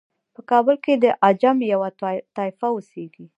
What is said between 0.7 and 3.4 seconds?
کې د عجم یوه طایفه اوسیږي.